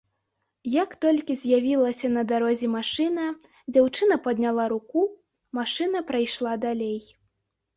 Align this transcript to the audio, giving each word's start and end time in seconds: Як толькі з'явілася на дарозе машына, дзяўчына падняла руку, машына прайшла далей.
Як 0.83 0.95
толькі 1.03 1.33
з'явілася 1.41 2.07
на 2.15 2.23
дарозе 2.31 2.67
машына, 2.77 3.27
дзяўчына 3.75 4.15
падняла 4.25 4.63
руку, 4.75 5.05
машына 5.59 6.03
прайшла 6.09 6.53
далей. 6.69 6.99